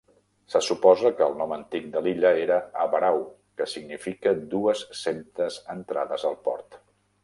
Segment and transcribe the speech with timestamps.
[0.53, 2.57] Se suposa que el nom antic de l"illa era
[2.87, 3.23] "Avarau",
[3.61, 6.85] que significa "dues centes entrades al port".